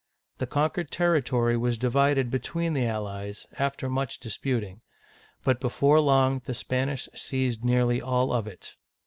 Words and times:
The 0.39 0.47
con 0.47 0.71
quered 0.71 0.89
territory 0.89 1.55
was 1.55 1.77
divided 1.77 2.31
between 2.31 2.73
the 2.73 2.87
allies, 2.87 3.45
after 3.59 3.87
much 3.87 4.19
disputing; 4.19 4.81
but 5.43 5.59
before 5.61 5.99
long 5.99 6.41
the 6.45 6.55
Spanish 6.55 7.07
seized 7.13 7.63
nearly 7.63 8.01
all 8.01 8.33
of 8.33 8.47
it. 8.47 8.77